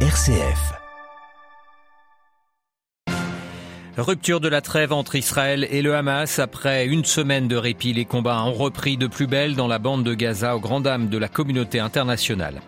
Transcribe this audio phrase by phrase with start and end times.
[0.00, 0.85] RCF.
[3.98, 6.38] Rupture de la trêve entre Israël et le Hamas.
[6.38, 10.04] Après une semaine de répit, les combats ont repris de plus belle dans la bande
[10.04, 12.60] de Gaza aux grandes dames de la communauté internationale.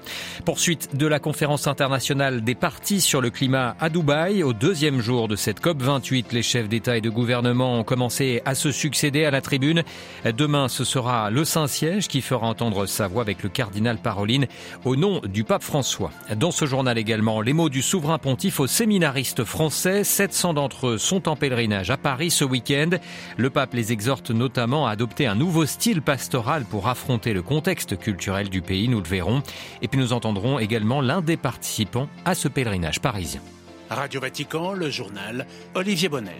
[0.46, 4.42] Poursuite de la conférence internationale des partis sur le climat à Dubaï.
[4.42, 8.54] Au deuxième jour de cette COP28, les chefs d'État et de gouvernement ont commencé à
[8.54, 9.82] se succéder à la tribune.
[10.24, 14.46] Demain, ce sera le Saint-Siège qui fera entendre sa voix avec le cardinal Paroline
[14.86, 16.10] au nom du pape François.
[16.36, 20.04] Dans ce journal également, les mots du souverain pontife aux séminaristes français.
[20.04, 22.90] 700 d'entre eux sont en pèlerinage à Paris ce week-end.
[23.36, 27.98] Le pape les exhorte notamment à adopter un nouveau style pastoral pour affronter le contexte
[27.98, 29.42] culturel du pays, nous le verrons.
[29.82, 33.40] Et puis nous entendrons également l'un des participants à ce pèlerinage parisien.
[33.90, 36.34] Radio Vatican, le journal Olivier Bonnel.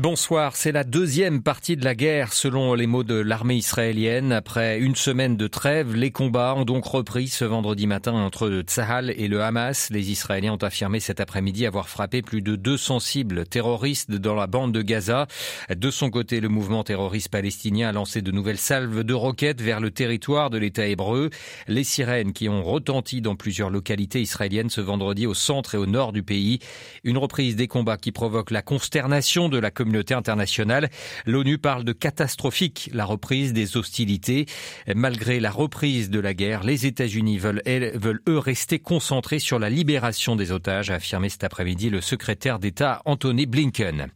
[0.00, 4.32] Bonsoir, c'est la deuxième partie de la guerre selon les mots de l'armée israélienne.
[4.32, 9.10] Après une semaine de trêve, les combats ont donc repris ce vendredi matin entre Tsahal
[9.10, 9.90] et le Hamas.
[9.90, 14.46] Les Israéliens ont affirmé cet après-midi avoir frappé plus de 200 cibles terroristes dans la
[14.46, 15.26] bande de Gaza.
[15.68, 19.80] De son côté, le mouvement terroriste palestinien a lancé de nouvelles salves de roquettes vers
[19.80, 21.28] le territoire de l'État hébreu.
[21.68, 25.84] Les sirènes qui ont retenti dans plusieurs localités israéliennes ce vendredi au centre et au
[25.84, 26.58] nord du pays.
[27.04, 30.90] Une reprise des combats qui provoque la consternation de la communauté internationale.
[31.26, 34.46] L'ONU parle de catastrophique la reprise des hostilités.
[34.94, 37.62] Malgré la reprise de la guerre, les États-Unis veulent,
[37.94, 42.58] veulent eux rester concentrés sur la libération des otages, a affirmé cet après-midi le secrétaire
[42.58, 44.08] d'État Anthony Blinken.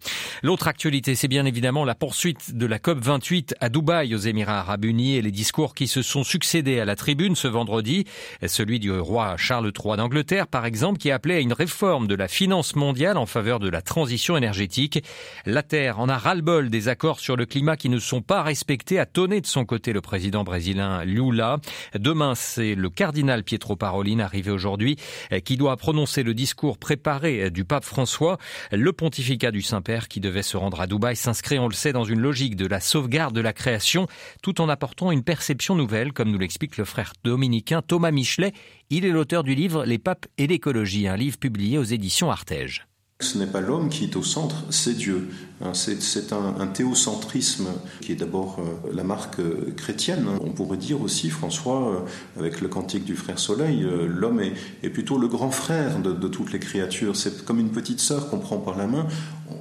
[0.43, 4.61] L'autre actualité, c'est bien évidemment la poursuite de la COP 28 à Dubaï aux Émirats
[4.61, 8.05] arabes unis et les discours qui se sont succédés à la tribune ce vendredi.
[8.47, 12.29] Celui du roi Charles III d'Angleterre, par exemple, qui appelait à une réforme de la
[12.29, 15.03] finance mondiale en faveur de la transition énergétique.
[15.47, 18.99] La Terre en a ras-le-bol des accords sur le climat qui ne sont pas respectés,
[18.99, 21.59] a tonné de son côté le président brésilien Lula.
[21.95, 24.97] Demain, c'est le cardinal Pietro Parolin, arrivé aujourd'hui,
[25.45, 28.39] qui doit prononcer le discours préparé du pape François.
[28.71, 32.05] Le pontificat du Saint-Père qui devait se rendre à Dubaï s'inscrit, on le sait, dans
[32.05, 34.07] une logique de la sauvegarde de la création,
[34.43, 38.53] tout en apportant une perception nouvelle, comme nous l'explique le frère dominicain Thomas Michelet.
[38.91, 42.87] Il est l'auteur du livre Les papes et l'écologie, un livre publié aux éditions Artege.
[43.21, 45.29] Ce n'est pas l'homme qui est au centre, c'est Dieu.
[45.73, 47.69] C'est un, théocentrisme
[48.01, 50.27] qui est d'abord euh, la marque euh, chrétienne.
[50.43, 55.17] On pourrait dire aussi, François, euh, avec le cantique du frère Soleil, l'homme est, plutôt
[55.17, 57.15] le grand frère de, toutes les créatures.
[57.15, 59.07] C'est comme une petite sœur qu'on prend par la main.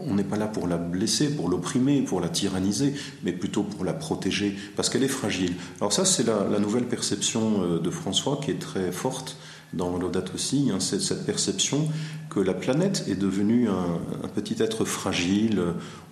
[0.08, 3.86] On n'est pas là pour la blesser, pour l'opprimer, pour la tyranniser, mais plutôt pour
[3.86, 5.54] la protéger, parce qu'elle est fragile.
[5.80, 9.38] Alors ça, c'est la, nouvelle perception de François qui est très forte
[9.74, 11.88] dans Laudato aussi, hein, c'est cette perception
[12.34, 15.62] que la planète est devenue un, petit être fragile,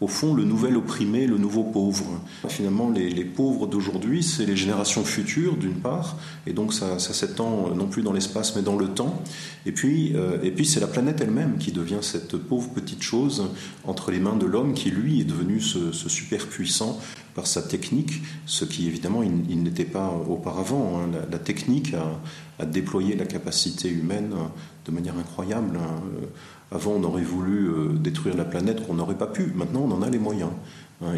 [0.01, 2.21] au fond le nouvel opprimé, le nouveau pauvre.
[2.47, 7.87] Finalement, les, pauvres d'aujourd'hui, c'est les générations futures d'une part, et donc ça, s'étend non
[7.87, 9.23] plus dans l'espace mais dans le temps.
[9.65, 13.49] Et puis, euh, et puis c'est la planète elle-même qui devient cette pauvre petite chose
[13.83, 16.99] entre les mains de l'homme qui lui est devenu ce, ce super puissant
[17.33, 20.99] par sa technique, ce qui évidemment il, n'était pas auparavant.
[20.99, 21.09] Hein.
[21.31, 22.19] La, technique a,
[22.59, 24.33] a, déployé la capacité humaine
[24.85, 25.77] de manière incroyable.
[25.77, 26.01] Hein.
[26.73, 29.51] Avant, on aurait voulu euh, détruire la planète qu'on n'aurait pas pu.
[29.55, 30.51] Maintenant, on en a les moyens.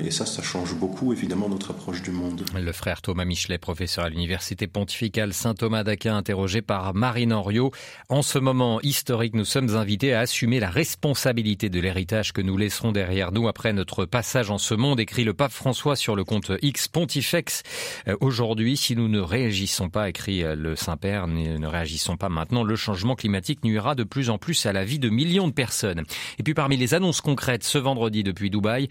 [0.02, 2.46] Et ça, ça change beaucoup, évidemment, notre approche du monde.
[2.56, 7.72] Le frère Thomas Michelet, professeur à l'Université pontificale Saint-Thomas d'Aquin, interrogé par Marine Henriot.
[8.08, 12.56] En ce moment historique, nous sommes invités à assumer la responsabilité de l'héritage que nous
[12.56, 16.24] laisserons derrière nous après notre passage en ce monde, écrit le pape François sur le
[16.24, 17.64] compte X Pontifex.
[18.22, 23.16] Aujourd'hui, si nous ne réagissons pas, écrit le Saint-Père, ne réagissons pas maintenant, le changement
[23.16, 26.04] climatique nuira de plus en plus à la vie de millions de personnes.
[26.40, 28.88] Et puis parmi les annonces concrètes ce vendredi depuis Dubaï,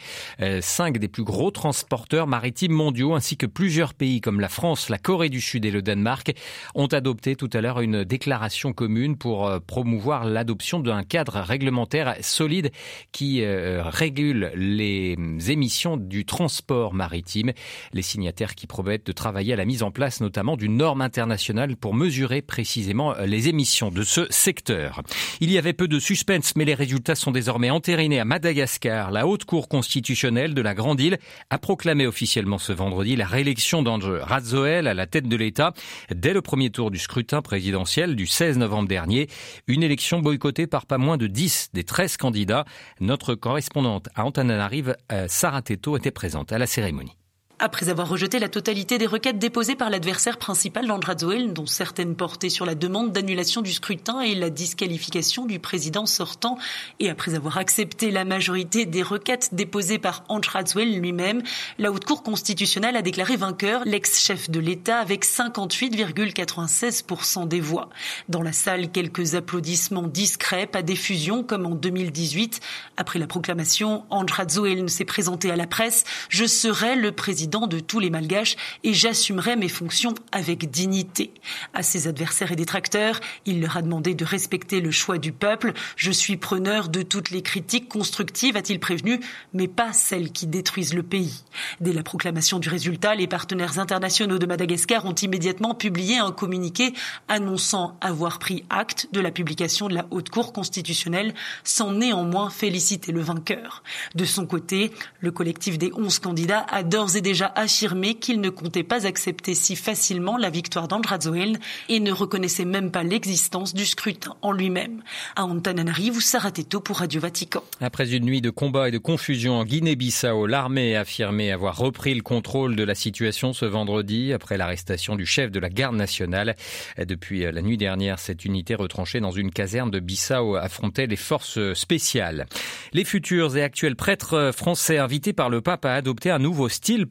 [0.82, 4.98] cinq des plus gros transporteurs maritimes mondiaux ainsi que plusieurs pays comme la France, la
[4.98, 6.32] Corée du Sud et le Danemark
[6.74, 12.72] ont adopté tout à l'heure une déclaration commune pour promouvoir l'adoption d'un cadre réglementaire solide
[13.12, 15.16] qui régule les
[15.46, 17.52] émissions du transport maritime.
[17.92, 21.76] Les signataires qui promettent de travailler à la mise en place notamment d'une norme internationale
[21.76, 25.00] pour mesurer précisément les émissions de ce secteur.
[25.38, 29.12] Il y avait peu de suspense, mais les résultats sont désormais entérinés à Madagascar.
[29.12, 31.18] La haute cour constitutionnelle de la Grande Île
[31.50, 35.72] a proclamé officiellement ce vendredi la réélection d'André Razoel à la tête de l'État
[36.14, 39.28] dès le premier tour du scrutin présidentiel du 16 novembre dernier.
[39.66, 42.64] Une élection boycottée par pas moins de 10 des 13 candidats.
[43.00, 44.96] Notre correspondante à Antananarive,
[45.28, 47.16] Sarah Teto, était présente à la cérémonie.
[47.64, 52.48] Après avoir rejeté la totalité des requêtes déposées par l'adversaire principal d'Andrazoel, dont certaines portaient
[52.48, 56.58] sur la demande d'annulation du scrutin et la disqualification du président sortant,
[56.98, 61.44] et après avoir accepté la majorité des requêtes déposées par Andrazoel lui-même,
[61.78, 67.90] la Haute Cour constitutionnelle a déclaré vainqueur l'ex-chef de l'État avec 58,96% des voix.
[68.28, 72.58] Dans la salle, quelques applaudissements discrets, pas d'effusion comme en 2018.
[72.96, 76.02] Après la proclamation, Andrazoel s'est présenté à la presse.
[76.28, 81.32] Je serai le président de tous les Malgaches et j'assumerai mes fonctions avec dignité.
[81.74, 85.74] À ses adversaires et détracteurs, il leur a demandé de respecter le choix du peuple.
[85.96, 89.20] Je suis preneur de toutes les critiques constructives, a-t-il prévenu,
[89.52, 91.44] mais pas celles qui détruisent le pays.
[91.80, 96.94] Dès la proclamation du résultat, les partenaires internationaux de Madagascar ont immédiatement publié un communiqué
[97.28, 101.34] annonçant avoir pris acte de la publication de la Haute Cour constitutionnelle
[101.64, 103.82] sans néanmoins féliciter le vainqueur.
[104.14, 104.90] De son côté,
[105.20, 109.54] le collectif des onze candidats a d'ores et déjà affirmé qu'il ne comptait pas accepter
[109.54, 111.58] si facilement la victoire d'Andrazoen
[111.88, 115.02] et ne reconnaissait même pas l'existence du scrutin en lui-même.
[115.36, 117.62] À Antananarivo, Sarateto pour Radio Vatican.
[117.80, 122.14] Après une nuit de combat et de confusion en Guinée-Bissau, l'armée a affirmé avoir repris
[122.14, 126.54] le contrôle de la situation ce vendredi après l'arrestation du chef de la garde nationale.
[126.98, 131.72] Depuis la nuit dernière, cette unité retranchée dans une caserne de Bissau affrontait les forces
[131.74, 132.46] spéciales.
[132.92, 137.06] Les futurs et actuels prêtres français invités par le pape à adopter un nouveau style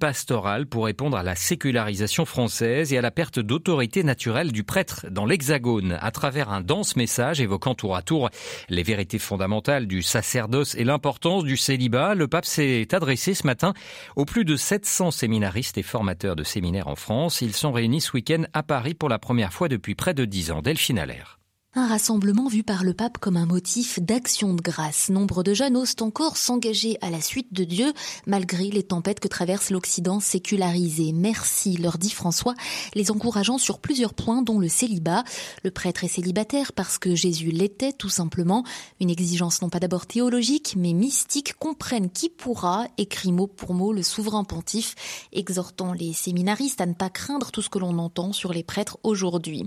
[0.69, 5.25] pour répondre à la sécularisation française et à la perte d'autorité naturelle du prêtre dans
[5.25, 8.29] l'Hexagone à travers un dense message évoquant tour à tour
[8.69, 12.15] les vérités fondamentales du sacerdoce et l'importance du célibat.
[12.15, 13.73] Le pape s'est adressé ce matin
[14.15, 17.41] aux plus de 700 séminaristes et formateurs de séminaires en France.
[17.41, 20.51] Ils sont réunis ce week-end à Paris pour la première fois depuis près de 10
[20.51, 20.61] ans.
[20.61, 21.40] Delphine Allaire.
[21.73, 25.09] Un rassemblement vu par le pape comme un motif d'action de grâce.
[25.09, 27.93] Nombre de jeunes osent encore s'engager à la suite de Dieu,
[28.27, 31.13] malgré les tempêtes que traverse l'Occident sécularisé.
[31.13, 32.55] Merci, leur dit François,
[32.93, 35.23] les encourageant sur plusieurs points, dont le célibat.
[35.63, 38.65] Le prêtre est célibataire parce que Jésus l'était, tout simplement.
[38.99, 43.93] Une exigence non pas d'abord théologique, mais mystique, comprenne qui pourra, écrit mot pour mot
[43.93, 44.95] le souverain pontife,
[45.31, 48.97] exhortant les séminaristes à ne pas craindre tout ce que l'on entend sur les prêtres
[49.03, 49.63] aujourd'hui.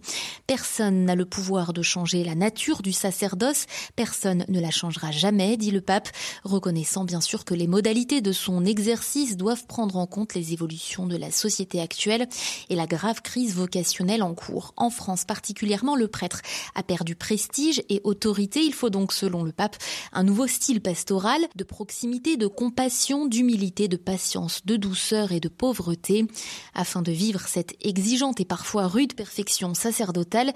[0.46, 5.56] Personne n'a le pouvoir de changer la nature du sacerdoce, personne ne la changera jamais,
[5.56, 6.08] dit le pape,
[6.42, 11.06] reconnaissant bien sûr que les modalités de son exercice doivent prendre en compte les évolutions
[11.06, 12.26] de la société actuelle
[12.68, 14.74] et la grave crise vocationnelle en cours.
[14.76, 16.40] En France particulièrement, le prêtre
[16.74, 18.64] a perdu prestige et autorité.
[18.64, 19.76] Il faut donc, selon le pape,
[20.12, 25.48] un nouveau style pastoral de proximité, de compassion, d'humilité, de patience, de douceur et de
[25.48, 26.26] pauvreté,
[26.74, 30.52] afin de vivre cette exigeante et parfois rude perfection sacerdotale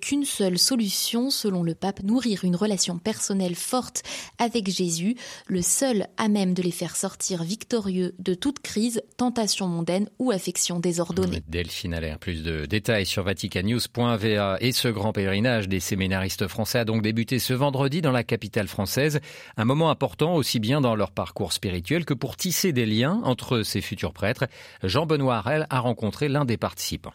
[0.00, 4.02] qu'une seule solution selon le pape, nourrir une relation personnelle forte
[4.38, 5.16] avec Jésus,
[5.46, 10.30] le seul à même de les faire sortir victorieux de toute crise, tentation mondaine ou
[10.30, 11.42] affection désordonnée.
[11.48, 16.84] Delphine Allaire, plus de détails sur vaticanews.va et ce grand pèlerinage des séminaristes français a
[16.84, 19.20] donc débuté ce vendredi dans la capitale française.
[19.56, 23.62] Un moment important aussi bien dans leur parcours spirituel que pour tisser des liens entre
[23.62, 24.46] ces futurs prêtres.
[24.82, 27.14] Jean-Benoît Harel a rencontré l'un des participants.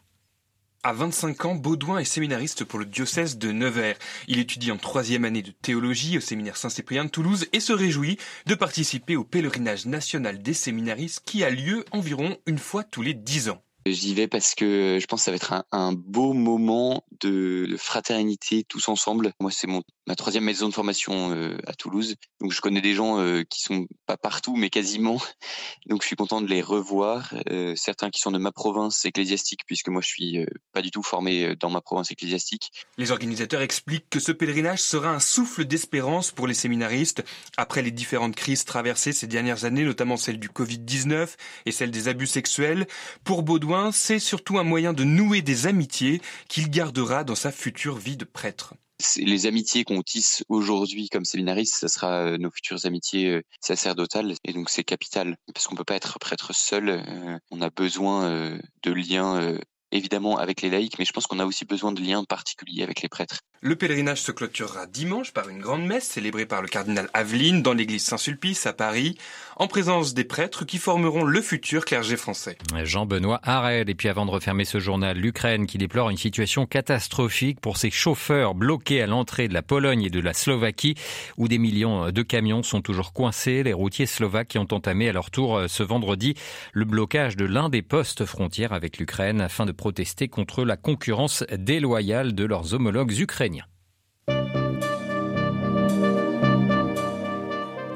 [0.86, 3.96] À 25 ans, Baudouin est séminariste pour le diocèse de Nevers.
[4.28, 8.18] Il étudie en troisième année de théologie au séminaire Saint-Cyprien de Toulouse et se réjouit
[8.48, 13.14] de participer au pèlerinage national des séminaristes qui a lieu environ une fois tous les
[13.14, 13.64] dix ans.
[13.86, 18.64] J'y vais parce que je pense que ça va être un, beau moment de, fraternité
[18.64, 19.34] tous ensemble.
[19.40, 19.68] Moi, c'est
[20.08, 23.62] ma troisième maison de formation euh, à Toulouse, donc je connais des gens euh, qui
[23.62, 25.18] sont pas partout, mais quasiment.
[25.88, 27.34] Donc je suis content de les revoir.
[27.50, 30.92] Euh, certains qui sont de ma province ecclésiastique, puisque moi je suis euh, pas du
[30.92, 32.72] tout formé dans ma province ecclésiastique.
[32.98, 37.24] Les organisateurs expliquent que ce pèlerinage sera un souffle d'espérance pour les séminaristes
[37.56, 42.08] après les différentes crises traversées ces dernières années, notamment celle du Covid-19 et celle des
[42.08, 42.88] abus sexuels.
[43.24, 47.98] Pour Baudouin c'est surtout un moyen de nouer des amitiés qu'il gardera dans sa future
[47.98, 48.76] vie de prêtre
[49.18, 54.36] les amitiés qu'on tisse aujourd'hui comme séminaristes, ça sera euh, nos futures amitiés euh, sacerdotales.
[54.44, 56.90] Et donc c'est capital, parce qu'on peut pas être prêtre seul.
[56.90, 59.58] Euh, on a besoin de liens
[59.92, 63.02] évidemment avec les laïcs, mais je pense qu'on a aussi besoin de liens particuliers avec
[63.02, 63.42] les prêtres.
[63.66, 67.72] Le pèlerinage se clôturera dimanche par une grande messe célébrée par le cardinal Aveline dans
[67.72, 69.18] l'église Saint-Sulpice à Paris,
[69.56, 72.58] en présence des prêtres qui formeront le futur clergé français.
[72.84, 73.90] Jean-Benoît Harel.
[73.90, 77.90] Et puis avant de refermer ce journal, l'Ukraine qui déplore une situation catastrophique pour ses
[77.90, 80.96] chauffeurs bloqués à l'entrée de la Pologne et de la Slovaquie,
[81.38, 83.64] où des millions de camions sont toujours coincés.
[83.64, 86.34] Les routiers slovaques qui ont entamé à leur tour ce vendredi
[86.74, 91.46] le blocage de l'un des postes frontières avec l'Ukraine afin de protester contre la concurrence
[91.58, 93.53] déloyale de leurs homologues ukrainiens.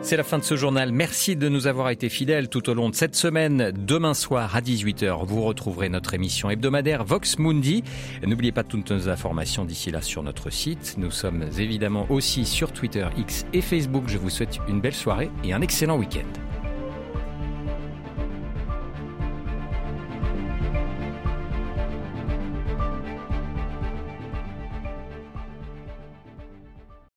[0.07, 0.93] C'est la fin de ce journal.
[0.93, 3.73] Merci de nous avoir été fidèles tout au long de cette semaine.
[3.75, 7.83] Demain soir à 18h, vous retrouverez notre émission hebdomadaire Vox Mundi.
[8.25, 10.95] N'oubliez pas toutes nos informations d'ici là sur notre site.
[10.97, 14.05] Nous sommes évidemment aussi sur Twitter, X et Facebook.
[14.07, 16.46] Je vous souhaite une belle soirée et un excellent week-end.